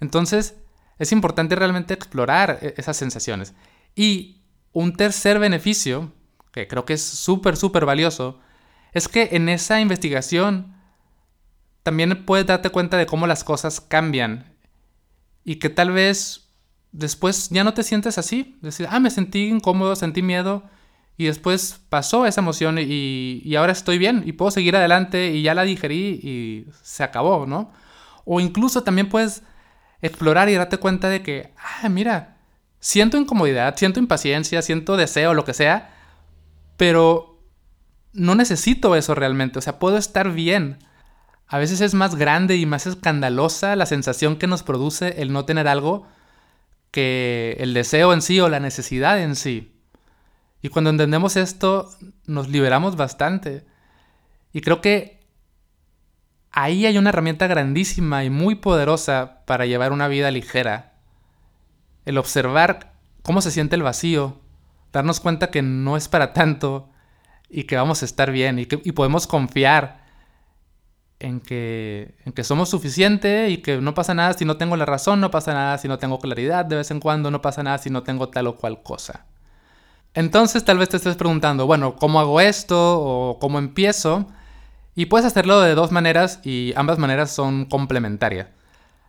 Entonces, 0.00 0.56
es 0.98 1.12
importante 1.12 1.56
realmente 1.56 1.92
explorar 1.92 2.58
e-, 2.62 2.72
esas 2.78 2.96
sensaciones. 2.96 3.52
Y 3.94 4.40
un 4.72 4.96
tercer 4.96 5.38
beneficio, 5.38 6.10
que 6.52 6.66
creo 6.68 6.86
que 6.86 6.94
es 6.94 7.02
súper, 7.02 7.58
súper 7.58 7.84
valioso, 7.84 8.40
es 8.94 9.08
que 9.08 9.28
en 9.32 9.50
esa 9.50 9.78
investigación 9.78 10.74
también 11.82 12.24
puedes 12.24 12.46
darte 12.46 12.70
cuenta 12.70 12.96
de 12.96 13.04
cómo 13.04 13.26
las 13.26 13.44
cosas 13.44 13.82
cambian 13.82 14.56
y 15.44 15.56
que 15.56 15.68
tal 15.68 15.90
vez 15.90 16.48
después 16.92 17.50
ya 17.50 17.62
no 17.62 17.74
te 17.74 17.82
sientes 17.82 18.16
así. 18.16 18.56
Decir, 18.62 18.86
ah, 18.88 19.00
me 19.00 19.10
sentí 19.10 19.48
incómodo, 19.48 19.96
sentí 19.96 20.22
miedo 20.22 20.62
y 21.20 21.26
después 21.26 21.82
pasó 21.90 22.24
esa 22.24 22.40
emoción 22.40 22.78
y, 22.78 23.42
y, 23.44 23.56
ahora 23.56 23.72
estoy 23.72 23.98
bien 23.98 24.22
y 24.24 24.32
puedo 24.32 24.50
seguir 24.50 24.74
adelante 24.74 25.32
y 25.32 25.42
ya 25.42 25.54
la 25.54 25.64
digerí 25.64 26.18
y 26.22 26.66
se 26.80 27.02
acabó, 27.02 27.44
¿no? 27.44 27.72
O 28.24 28.40
incluso 28.40 28.84
también 28.84 29.10
puedes 29.10 29.42
explorar 30.00 30.48
y 30.48 30.54
darte 30.54 30.78
cuenta 30.78 31.10
de 31.10 31.22
que, 31.22 31.52
ah, 31.58 31.90
mira, 31.90 32.38
siento 32.78 33.18
incomodidad, 33.18 33.76
siento 33.76 34.00
impaciencia, 34.00 34.62
siento 34.62 34.96
deseo, 34.96 35.34
lo 35.34 35.44
que 35.44 35.52
sea, 35.52 35.94
pero 36.78 37.44
no 38.14 38.34
necesito 38.34 38.96
eso 38.96 39.14
realmente, 39.14 39.58
o 39.58 39.62
sea, 39.62 39.78
puedo 39.78 39.98
estar 39.98 40.32
bien. 40.32 40.78
A 41.46 41.58
veces 41.58 41.82
es 41.82 41.92
más 41.92 42.14
grande 42.14 42.56
y 42.56 42.64
más 42.64 42.86
escandalosa 42.86 43.76
la 43.76 43.84
sensación 43.84 44.36
que 44.36 44.46
nos 44.46 44.62
produce 44.62 45.20
el 45.20 45.34
no 45.34 45.44
tener 45.44 45.68
algo 45.68 46.06
que 46.90 47.58
el 47.60 47.74
deseo 47.74 48.14
en 48.14 48.22
sí 48.22 48.40
o 48.40 48.48
la 48.48 48.58
necesidad 48.58 49.20
en 49.20 49.36
sí. 49.36 49.79
Y 50.62 50.68
cuando 50.68 50.90
entendemos 50.90 51.36
esto, 51.36 51.90
nos 52.26 52.48
liberamos 52.48 52.96
bastante. 52.96 53.64
Y 54.52 54.60
creo 54.60 54.80
que 54.80 55.20
ahí 56.52 56.86
hay 56.86 56.98
una 56.98 57.10
herramienta 57.10 57.46
grandísima 57.46 58.24
y 58.24 58.30
muy 58.30 58.56
poderosa 58.56 59.42
para 59.46 59.66
llevar 59.66 59.92
una 59.92 60.08
vida 60.08 60.30
ligera. 60.30 60.94
El 62.04 62.18
observar 62.18 62.94
cómo 63.22 63.40
se 63.40 63.50
siente 63.50 63.76
el 63.76 63.82
vacío, 63.82 64.40
darnos 64.92 65.20
cuenta 65.20 65.50
que 65.50 65.62
no 65.62 65.96
es 65.96 66.08
para 66.08 66.32
tanto 66.32 66.90
y 67.48 67.64
que 67.64 67.76
vamos 67.76 68.02
a 68.02 68.04
estar 68.04 68.30
bien 68.30 68.58
y 68.58 68.66
que 68.66 68.78
podemos 68.92 69.26
confiar 69.26 70.00
en 71.18 71.40
que, 71.40 72.16
en 72.24 72.32
que 72.32 72.44
somos 72.44 72.70
suficiente 72.70 73.50
y 73.50 73.58
que 73.58 73.80
no 73.80 73.94
pasa 73.94 74.14
nada 74.14 74.32
si 74.32 74.44
no 74.44 74.56
tengo 74.56 74.76
la 74.76 74.86
razón, 74.86 75.20
no 75.20 75.30
pasa 75.30 75.52
nada 75.52 75.78
si 75.78 75.86
no 75.86 75.98
tengo 75.98 76.18
claridad 76.18 76.64
de 76.64 76.76
vez 76.76 76.90
en 76.90 77.00
cuando, 77.00 77.30
no 77.30 77.42
pasa 77.42 77.62
nada 77.62 77.78
si 77.78 77.90
no 77.90 78.02
tengo 78.02 78.30
tal 78.30 78.46
o 78.46 78.56
cual 78.56 78.82
cosa. 78.82 79.26
Entonces 80.14 80.64
tal 80.64 80.78
vez 80.78 80.88
te 80.88 80.96
estés 80.96 81.16
preguntando, 81.16 81.66
bueno, 81.66 81.96
¿cómo 81.96 82.20
hago 82.20 82.40
esto 82.40 83.00
o 83.00 83.38
cómo 83.38 83.58
empiezo? 83.58 84.26
Y 84.94 85.06
puedes 85.06 85.26
hacerlo 85.26 85.60
de 85.60 85.74
dos 85.74 85.92
maneras 85.92 86.40
y 86.42 86.72
ambas 86.76 86.98
maneras 86.98 87.30
son 87.30 87.64
complementarias. 87.66 88.48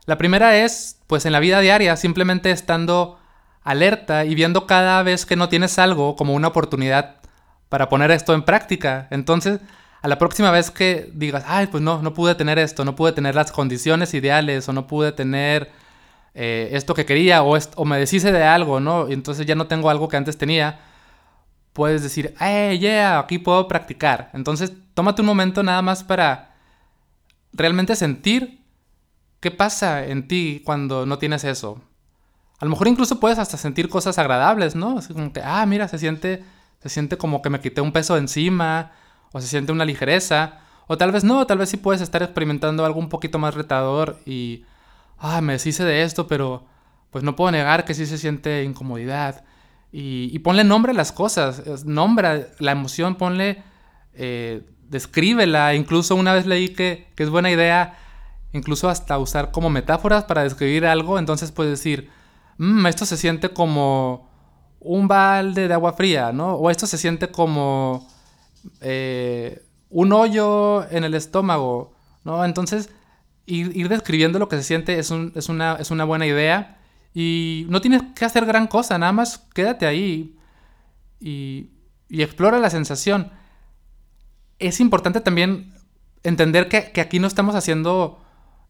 La 0.05 0.17
primera 0.17 0.58
es, 0.58 1.00
pues 1.08 1.25
en 1.25 1.31
la 1.31 1.39
vida 1.39 1.60
diaria, 1.60 1.96
simplemente 1.98 2.51
estando 2.51 3.20
alerta 3.63 4.25
y 4.25 4.36
viendo 4.36 4.67
cada 4.67 5.03
vez 5.03 5.25
que 5.25 5.36
no 5.36 5.50
tienes 5.50 5.77
algo 5.79 6.15
como 6.15 6.34
una 6.34 6.50
oportunidad 6.50 7.17
para 7.70 7.89
poner 7.89 8.12
esto 8.12 8.34
en 8.34 8.43
práctica. 8.43 9.08
Entonces, 9.12 9.60
a 10.01 10.08
la 10.08 10.17
próxima 10.17 10.51
vez 10.51 10.72
que 10.72 11.10
digas, 11.13 11.43
ay, 11.48 11.67
pues 11.67 11.84
no, 11.84 12.01
no 12.01 12.13
pude 12.13 12.36
tener 12.36 12.60
esto, 12.60 12.86
no 12.86 12.96
pude 12.96 13.12
tener 13.12 13.36
las 13.36 13.51
condiciones 13.51 14.13
ideales 14.13 14.67
o 14.67 14.74
no 14.74 14.88
pude 14.88 15.12
tener 15.12 15.72
eh, 16.34 16.70
esto 16.74 16.93
que 16.93 17.05
quería 17.05 17.43
o, 17.43 17.58
o 17.75 17.86
me 17.86 18.00
deshice 18.00 18.31
de 18.31 18.43
algo, 18.43 18.79
¿no? 18.79 19.10
Y 19.10 19.13
entonces 19.13 19.46
ya 19.46 19.55
no 19.55 19.67
tengo 19.67 19.89
algo 19.89 20.10
que 20.10 20.17
antes 20.17 20.38
tenía, 20.38 20.79
puedes 21.73 22.03
decir, 22.03 22.35
hey, 22.39 22.79
yeah, 22.79 23.19
aquí 23.19 23.39
puedo 23.39 23.67
practicar. 23.67 24.29
Entonces, 24.33 24.73
tómate 24.93 25.21
un 25.21 25.27
momento 25.27 25.63
nada 25.63 25.81
más 25.81 26.03
para 26.03 26.55
realmente 27.53 27.95
sentir 27.95 28.61
qué 29.39 29.51
pasa 29.51 30.05
en 30.05 30.27
ti 30.27 30.61
cuando 30.65 31.05
no 31.05 31.17
tienes 31.17 31.43
eso. 31.43 31.81
A 32.59 32.65
lo 32.65 32.71
mejor 32.71 32.87
incluso 32.87 33.19
puedes 33.19 33.39
hasta 33.39 33.57
sentir 33.57 33.89
cosas 33.89 34.19
agradables, 34.19 34.75
¿no? 34.75 34.99
Así 34.99 35.13
como 35.13 35.33
que, 35.33 35.41
ah, 35.43 35.65
mira, 35.65 35.87
se 35.87 35.97
siente, 35.97 36.43
se 36.79 36.89
siente 36.89 37.17
como 37.17 37.41
que 37.41 37.49
me 37.49 37.59
quité 37.59 37.81
un 37.81 37.91
peso 37.91 38.17
encima, 38.17 38.91
o 39.31 39.41
se 39.41 39.47
siente 39.47 39.71
una 39.71 39.85
ligereza, 39.85 40.59
o 40.87 40.97
tal 40.97 41.11
vez 41.11 41.23
no, 41.23 41.47
tal 41.47 41.57
vez 41.57 41.69
sí 41.69 41.77
puedes 41.77 42.01
estar 42.01 42.21
experimentando 42.21 42.85
algo 42.85 42.99
un 42.99 43.09
poquito 43.09 43.39
más 43.39 43.55
retador 43.55 44.19
y, 44.25 44.65
ah, 45.17 45.41
me 45.41 45.53
deshice 45.53 45.83
de 45.83 46.03
esto, 46.03 46.27
pero 46.27 46.65
pues 47.09 47.23
no 47.23 47.35
puedo 47.35 47.51
negar 47.51 47.85
que 47.85 47.93
sí 47.93 48.05
se 48.05 48.17
siente 48.17 48.63
incomodidad. 48.63 49.43
Y, 49.93 50.39
ponle 50.39 50.63
nombre 50.63 50.93
a 50.93 50.95
las 50.95 51.12
cosas, 51.12 51.86
nombra 51.86 52.48
la 52.60 52.71
emoción, 52.71 53.15
ponle, 53.15 53.62
eh, 54.13 54.62
descríbela. 54.88 55.75
Incluso 55.75 56.15
una 56.15 56.33
vez 56.33 56.45
leí 56.45 56.69
que, 56.69 57.07
que 57.15 57.24
es 57.24 57.29
buena 57.29 57.51
idea, 57.51 57.98
incluso 58.53 58.88
hasta 58.88 59.17
usar 59.17 59.51
como 59.51 59.69
metáforas 59.69 60.24
para 60.24 60.43
describir 60.43 60.86
algo. 60.86 61.19
Entonces 61.19 61.51
puedes 61.51 61.71
decir, 61.71 62.10
mmm, 62.57 62.86
esto 62.88 63.05
se 63.05 63.17
siente 63.17 63.50
como 63.50 64.29
un 64.79 65.07
balde 65.10 65.67
de 65.67 65.74
agua 65.74 65.93
fría, 65.93 66.31
¿no? 66.31 66.53
O 66.53 66.69
esto 66.69 66.88
se 66.88 66.98
siente 66.98 67.29
como 67.29 68.07
eh, 68.79 69.62
un 69.89 70.13
hoyo 70.13 70.89
en 70.89 71.03
el 71.03 71.15
estómago, 71.15 71.93
¿no? 72.24 72.45
Entonces, 72.45 72.89
ir, 73.45 73.89
describiendo 73.89 74.39
lo 74.39 74.48
que 74.48 74.55
se 74.55 74.63
siente 74.63 74.98
es, 74.98 75.12
una, 75.12 75.75
es 75.75 75.91
una 75.91 76.05
buena 76.05 76.25
idea 76.25 76.80
y 77.13 77.65
no 77.70 77.82
tienes 77.82 78.03
que 78.15 78.25
hacer 78.25 78.46
gran 78.46 78.68
cosa, 78.68 78.98
nada 78.98 79.12
más 79.12 79.48
quédate 79.53 79.86
ahí 79.86 80.38
y, 81.20 81.70
explora 82.10 82.60
la 82.60 82.70
sensación. 82.70 83.32
Es 84.60 84.80
importante 84.80 85.22
también 85.22 85.74
entender 86.24 86.68
que, 86.68 87.00
aquí 87.01 87.20
no 87.20 87.27
estamos 87.27 87.56
haciendo 87.56 88.22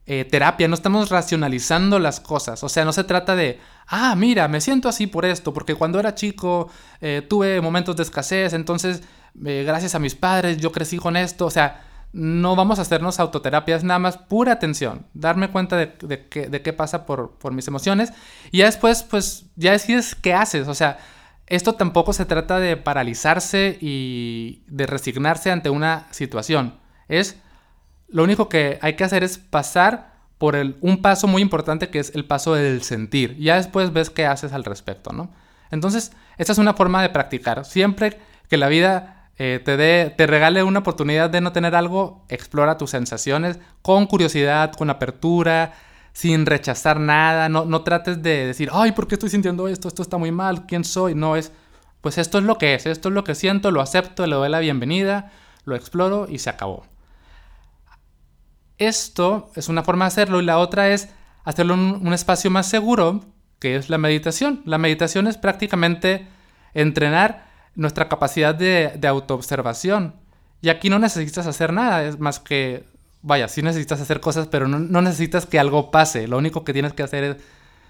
eh, 0.05 0.25
terapia, 0.25 0.67
no 0.67 0.75
estamos 0.75 1.09
racionalizando 1.09 1.99
las 1.99 2.19
cosas. 2.19 2.63
O 2.63 2.69
sea, 2.69 2.85
no 2.85 2.93
se 2.93 3.03
trata 3.03 3.35
de, 3.35 3.59
ah, 3.87 4.15
mira, 4.15 4.47
me 4.47 4.61
siento 4.61 4.89
así 4.89 5.07
por 5.07 5.25
esto, 5.25 5.53
porque 5.53 5.75
cuando 5.75 5.99
era 5.99 6.15
chico 6.15 6.69
eh, 7.01 7.25
tuve 7.27 7.61
momentos 7.61 7.95
de 7.95 8.03
escasez, 8.03 8.53
entonces 8.53 9.03
eh, 9.45 9.63
gracias 9.65 9.95
a 9.95 9.99
mis 9.99 10.15
padres, 10.15 10.57
yo 10.57 10.71
crecí 10.71 10.97
con 10.97 11.15
esto, 11.15 11.45
o 11.45 11.51
sea, 11.51 11.83
no 12.13 12.55
vamos 12.55 12.79
a 12.79 12.81
hacernos 12.81 13.19
autoterapia, 13.19 13.75
es 13.75 13.83
nada 13.83 13.99
más 13.99 14.17
pura 14.17 14.53
atención, 14.53 15.05
darme 15.13 15.49
cuenta 15.49 15.77
de, 15.77 16.27
qué 16.27 16.73
pasa 16.73 17.05
por, 17.05 17.53
mis 17.53 17.67
emociones. 17.67 18.11
Y 18.51 18.59
ya 18.59 18.65
después, 18.65 19.03
pues, 19.03 19.45
ya 19.55 19.71
decides 19.71 20.15
qué 20.15 20.33
haces, 20.33 20.67
o 20.67 20.73
sea, 20.73 20.99
esto 21.47 21.75
tampoco 21.75 22.13
se 22.13 22.25
trata 22.25 22.59
de 22.59 22.77
paralizarse 22.77 23.77
y 23.81 24.63
de 24.67 24.87
resignarse 24.87 25.51
ante 25.51 25.69
una 25.69 26.07
situación, 26.11 26.79
es, 27.07 27.37
lo 28.07 28.23
único 28.23 28.49
que 28.49 28.77
hay 28.81 28.95
que 28.95 29.05
hacer 29.05 29.23
es 29.23 29.37
pasar 29.37 30.11
por 30.37 30.57
un 30.81 31.01
paso 31.01 31.27
muy 31.27 31.41
importante 31.41 31.89
que 31.89 31.99
es 31.99 32.13
el 32.15 32.25
paso 32.25 32.55
del 32.55 32.81
sentir, 32.83 33.37
ya 33.37 33.55
después 33.55 33.93
ves 33.93 34.09
qué 34.09 34.25
haces 34.25 34.53
al 34.53 34.65
respecto, 34.65 35.11
¿no? 35.13 35.31
Entonces, 35.71 36.11
esta 36.37 36.51
es 36.51 36.57
una 36.57 36.73
forma 36.73 37.01
de 37.01 37.09
practicar, 37.09 37.63
siempre 37.63 38.19
que 38.49 38.57
la 38.57 38.67
vida 38.67 39.20
eh, 39.43 40.13
te, 40.15 40.27
regale 40.27 40.61
una 40.61 40.81
oportunidad 40.81 41.31
de 41.31 41.41
no 41.41 41.51
tener 41.51 41.73
algo, 41.73 42.23
explora 42.29 42.77
tus 42.77 42.91
sensaciones 42.91 43.57
con 43.81 44.05
curiosidad, 44.05 44.71
con 44.73 44.91
apertura, 44.91 45.73
sin 46.13 46.45
rechazar 46.45 46.99
nada. 46.99 47.49
No, 47.49 47.65
no 47.65 47.81
trates 47.81 48.21
de 48.21 48.45
decir, 48.45 48.69
ay, 48.71 48.91
¿por 48.91 49.07
qué 49.07 49.15
estoy 49.15 49.31
sintiendo 49.31 49.67
esto? 49.67 49.87
Esto 49.87 50.03
está 50.03 50.19
muy 50.19 50.31
mal, 50.31 50.67
¿quién 50.67 50.83
soy? 50.83 51.15
No 51.15 51.35
es, 51.35 51.51
pues 52.01 52.19
esto 52.19 52.37
es 52.37 52.43
lo 52.43 52.59
que 52.59 52.75
es, 52.75 52.85
esto 52.85 53.09
es 53.09 53.15
lo 53.15 53.23
que 53.23 53.33
siento, 53.33 53.71
lo 53.71 53.81
acepto, 53.81 54.27
le 54.27 54.35
doy 54.35 54.47
la 54.47 54.59
bienvenida, 54.59 55.31
lo 55.65 55.75
exploro 55.75 56.27
y 56.29 56.37
se 56.37 56.51
acabó. 56.51 56.85
Esto 58.77 59.49
es 59.55 59.69
una 59.69 59.81
forma 59.81 60.05
de 60.05 60.09
hacerlo 60.09 60.39
y 60.39 60.45
la 60.45 60.59
otra 60.59 60.89
es 60.89 61.09
hacerlo 61.45 61.73
en 61.73 62.05
un 62.05 62.13
espacio 62.13 62.51
más 62.51 62.69
seguro, 62.69 63.21
que 63.57 63.75
es 63.75 63.89
la 63.89 63.97
meditación. 63.97 64.61
La 64.65 64.77
meditación 64.77 65.25
es 65.25 65.37
prácticamente 65.37 66.27
entrenar 66.75 67.49
nuestra 67.75 68.09
capacidad 68.09 68.53
de, 68.55 68.99
autoobservación. 69.07 70.15
Y 70.61 70.69
aquí 70.69 70.89
no 70.89 70.99
necesitas 70.99 71.47
hacer 71.47 71.73
nada, 71.73 72.03
es 72.03 72.19
más 72.19 72.39
que, 72.39 72.83
vaya, 73.21 73.47
sí 73.47 73.61
necesitas 73.61 73.99
hacer 73.99 74.19
cosas, 74.19 74.47
pero 74.47 74.67
no, 74.67 75.01
necesitas 75.01 75.45
que 75.45 75.59
algo 75.59 75.91
pase. 75.91 76.27
Lo 76.27 76.37
único 76.37 76.63
que 76.63 76.73
tienes 76.73 76.93
que 76.93 77.03
hacer 77.03 77.23
es 77.23 77.37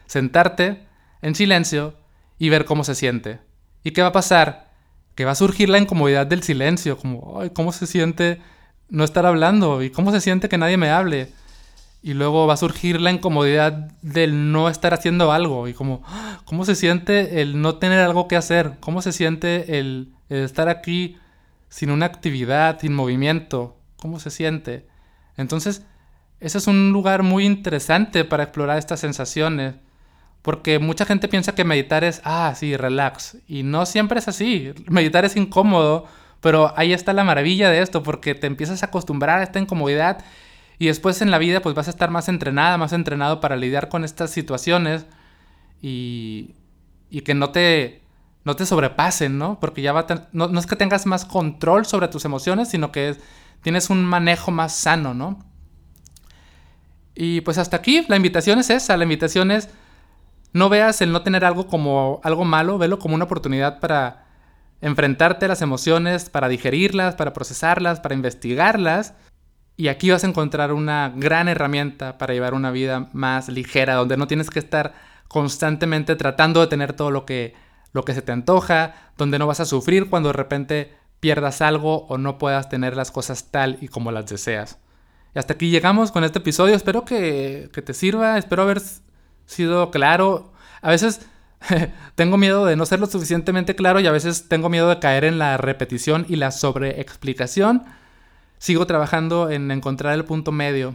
sentarte 0.06 0.86
en 1.22 1.36
silencio 1.36 1.96
y 2.40 2.50
ver 2.50 2.66
cómo 2.66 2.84
se 2.84 2.96
siente. 2.96 3.40
¿Y 3.84 3.92
qué 3.92 4.02
va 4.02 4.10
a 4.10 4.14
pasar? 4.14 4.72
Que 5.16 5.26
va 5.26 5.32
a 5.32 5.36
surgir 5.36 5.70
la 5.70 5.80
incomodidad 5.80 6.28
del 6.28 6.44
silencio, 6.44 6.98
como, 6.98 7.42
¿cómo 7.54 7.72
se 7.72 7.88
siente 7.88 8.42
no 8.90 9.04
estar 9.04 9.26
hablando? 9.26 9.84
¿Y 9.84 9.90
cómo 9.90 10.12
se 10.12 10.22
siente 10.22 10.48
que 10.48 10.58
nadie 10.58 10.78
me 10.78 10.92
hable? 10.92 11.30
Y 12.04 12.14
luego 12.14 12.48
va 12.48 12.56
a 12.56 12.58
surgir 12.58 13.00
la 13.00 13.12
incomodidad 13.12 13.74
del 14.02 14.52
no 14.52 14.70
estar 14.70 14.94
haciendo 14.94 15.32
algo 15.32 15.68
y 15.68 15.74
como, 15.74 16.02
¿cómo 16.46 16.66
se 16.66 16.76
siente 16.76 17.42
el 17.42 17.62
no 17.62 17.76
tener 17.76 18.00
algo 18.00 18.28
que 18.28 18.36
hacer? 18.36 18.78
¿Cómo 18.80 19.02
se 19.02 19.12
siente 19.12 19.78
el, 19.78 20.12
estar 20.30 20.68
aquí 20.68 21.18
sin 21.70 21.92
una 21.92 22.08
actividad, 22.08 22.80
sin 22.80 22.94
movimiento? 22.94 23.78
¿Cómo 23.98 24.20
se 24.20 24.32
siente? 24.32 24.88
Entonces, 25.38 25.84
ese 26.40 26.58
es 26.58 26.66
un 26.66 26.92
lugar 26.92 27.22
muy 27.22 27.46
interesante 27.46 28.26
para 28.26 28.44
explorar 28.44 28.80
estas 28.80 29.00
sensaciones. 29.00 29.76
Porque 30.42 30.80
mucha 30.80 31.06
gente 31.06 31.28
piensa 31.28 31.54
que 31.54 31.64
meditar 31.64 32.04
es, 32.04 32.20
ah, 32.24 32.52
sí, 32.56 32.76
relax. 32.76 33.38
Y 33.48 33.62
no 33.62 33.86
siempre 33.86 34.18
es 34.18 34.28
así. 34.28 34.74
Meditar 34.88 35.24
es 35.24 35.36
incómodo, 35.36 36.08
pero 36.42 36.74
ahí 36.76 36.94
está 36.94 37.14
la 37.14 37.24
maravilla 37.24 37.70
de 37.70 37.80
esto, 37.80 38.02
porque 38.02 38.34
te 38.34 38.48
empiezas 38.48 38.82
a 38.82 38.88
acostumbrar 38.88 39.40
a 39.40 39.44
esta 39.44 39.60
incomodidad 39.60 40.26
y 40.82 40.88
después 40.88 41.22
en 41.22 41.30
la 41.30 41.38
vida 41.38 41.62
pues 41.62 41.76
vas 41.76 41.86
a 41.86 41.92
estar 41.92 42.10
más 42.10 42.28
entrenada, 42.28 42.76
más 42.76 42.92
entrenado 42.92 43.40
para 43.40 43.56
lidiar 43.56 43.88
con 43.88 44.04
estas 44.04 44.32
situaciones 44.32 45.06
y, 45.80 46.56
y 47.12 47.22
que 47.22 47.36
no 47.36 47.52
te 47.52 48.02
no 48.44 48.56
te 48.56 48.66
sobrepasen, 48.66 49.38
¿no? 49.38 49.60
Porque 49.60 49.84
ya 49.84 49.94
va 49.94 50.08
no, 50.32 50.48
no, 50.48 50.60
es 50.60 50.66
que 50.66 50.76
tengas 50.76 51.06
más 51.06 51.24
control 51.24 51.86
sobre 51.86 52.08
tus 52.08 52.26
emociones, 52.26 52.70
sino 52.70 52.92
que 52.92 53.16
tienes 53.62 53.92
un 53.92 54.04
manejo 54.04 54.50
más 54.50 54.76
sano, 54.76 55.14
¿no? 55.14 55.46
Y 57.14 57.42
pues 57.42 57.60
hasta 57.60 57.78
aquí 57.78 58.04
la 58.08 58.16
invitación 58.16 58.58
es 58.58 58.72
esa, 58.72 58.98
la 58.98 59.04
invitación 59.04 59.52
es 59.52 59.70
no 60.52 60.68
veas 60.68 61.00
el 61.04 61.12
no 61.12 61.22
tener 61.22 61.46
algo 61.46 61.68
como 61.68 62.22
algo 62.24 62.44
malo, 62.44 62.80
velo 62.80 62.98
como 62.98 63.14
una 63.14 63.26
oportunidad 63.26 63.80
para 63.80 64.26
enfrentarte 64.82 65.46
a 65.46 65.50
las 65.50 65.62
emociones, 65.62 66.32
para 66.32 66.48
digerirlas, 66.48 67.14
para 67.14 67.34
procesarlas, 67.34 68.00
para 68.00 68.16
investigarlas. 68.16 69.14
Y 69.78 69.88
aquí 69.88 70.12
vas 70.12 70.24
a 70.24 70.28
encontrar 70.28 70.74
una 70.74 71.12
gran 71.16 71.48
herramienta 71.48 72.18
para 72.18 72.34
llevar 72.34 72.54
una 72.54 72.72
vida 72.72 73.10
más 73.14 73.50
ligera, 73.50 73.96
donde 73.96 74.18
no 74.18 74.28
tienes 74.28 74.50
que 74.50 74.60
estar 74.60 74.94
constantemente 75.28 76.16
tratando 76.16 76.60
de 76.60 76.68
tener 76.68 76.94
todo 76.94 77.10
lo 77.10 77.26
que, 77.26 77.56
lo 77.94 78.04
que 78.04 78.14
se 78.14 78.22
te 78.22 78.32
antoja, 78.32 78.96
donde 79.18 79.40
no 79.40 79.48
vas 79.48 79.60
a 79.60 79.66
sufrir 79.66 80.10
cuando 80.10 80.30
de 80.30 80.34
repente 80.34 80.94
pierdas 81.20 81.62
algo 81.62 82.06
o 82.08 82.18
no 82.18 82.38
puedas 82.38 82.68
tener 82.70 82.96
las 82.96 83.12
cosas 83.12 83.52
tal 83.52 83.78
y 83.82 83.88
como 83.88 84.12
las 84.12 84.26
deseas. 84.26 84.80
Y 85.34 85.40
hasta 85.40 85.54
aquí 85.54 85.70
llegamos 85.70 86.12
con 86.12 86.24
este 86.24 86.40
episodio. 86.40 86.76
Espero 86.76 87.06
que, 87.06 87.70
que 87.72 87.82
te 87.82 87.94
sirva, 87.94 88.38
espero 88.38 88.64
haber 88.64 88.82
sido 89.46 89.90
claro. 89.92 90.52
A 90.82 90.90
veces 90.90 91.22
tengo 92.16 92.38
miedo 92.38 92.66
de 92.66 92.76
no 92.76 92.86
ser 92.86 93.00
lo 93.00 93.06
suficientemente 93.06 93.76
claro 93.76 94.00
y 94.00 94.08
a 94.08 94.12
veces 94.12 94.50
tengo 94.50 94.70
miedo 94.70 94.90
de 94.90 95.00
caer 95.00 95.24
en 95.24 95.40
la 95.40 95.58
repetición 95.58 96.26
y 96.28 96.36
la 96.36 96.52
sobreexplicación. 96.52 97.84
Sigo 98.62 98.86
trabajando 98.86 99.50
en 99.50 99.72
encontrar 99.72 100.14
el 100.14 100.24
punto 100.24 100.52
medio. 100.52 100.94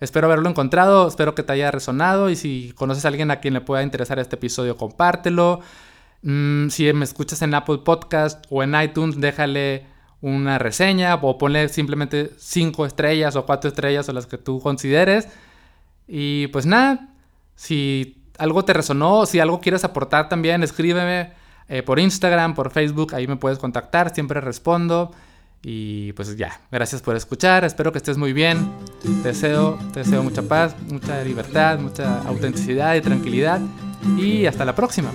Espero 0.00 0.28
haberlo 0.28 0.48
encontrado, 0.48 1.06
espero 1.06 1.34
que 1.34 1.42
te 1.42 1.52
haya 1.52 1.70
resonado 1.70 2.30
y 2.30 2.36
si 2.36 2.72
conoces 2.74 3.04
a 3.04 3.08
alguien 3.08 3.30
a 3.30 3.38
quien 3.40 3.52
le 3.52 3.60
pueda 3.60 3.82
interesar 3.82 4.18
este 4.18 4.36
episodio, 4.36 4.78
compártelo. 4.78 5.60
Mm, 6.22 6.68
si 6.70 6.90
me 6.94 7.04
escuchas 7.04 7.42
en 7.42 7.52
Apple 7.52 7.80
Podcast 7.84 8.46
o 8.48 8.62
en 8.62 8.74
iTunes, 8.80 9.20
déjale 9.20 9.84
una 10.22 10.58
reseña 10.58 11.16
o 11.16 11.36
ponle 11.36 11.68
simplemente 11.68 12.30
5 12.38 12.86
estrellas 12.86 13.36
o 13.36 13.44
4 13.44 13.68
estrellas 13.68 14.08
o 14.08 14.14
las 14.14 14.24
que 14.24 14.38
tú 14.38 14.62
consideres. 14.62 15.28
Y 16.08 16.46
pues 16.46 16.64
nada, 16.64 17.10
si 17.56 18.24
algo 18.38 18.64
te 18.64 18.72
resonó, 18.72 19.26
si 19.26 19.38
algo 19.38 19.60
quieres 19.60 19.84
aportar 19.84 20.30
también, 20.30 20.62
escríbeme 20.62 21.34
eh, 21.68 21.82
por 21.82 21.98
Instagram, 21.98 22.54
por 22.54 22.70
Facebook, 22.70 23.14
ahí 23.14 23.26
me 23.26 23.36
puedes 23.36 23.58
contactar, 23.58 24.14
siempre 24.14 24.40
respondo. 24.40 25.12
Y 25.62 26.12
pues 26.12 26.36
ya, 26.36 26.60
gracias 26.70 27.02
por 27.02 27.16
escuchar, 27.16 27.64
espero 27.64 27.90
que 27.90 27.98
estés 27.98 28.18
muy 28.18 28.32
bien. 28.32 28.70
Te 29.02 29.28
deseo, 29.28 29.78
te 29.92 30.00
deseo 30.00 30.22
mucha 30.22 30.42
paz, 30.42 30.76
mucha 30.88 31.22
libertad, 31.24 31.78
mucha 31.78 32.22
autenticidad 32.22 32.94
y 32.94 33.00
tranquilidad. 33.00 33.60
Y 34.16 34.46
hasta 34.46 34.64
la 34.64 34.74
próxima. 34.74 35.10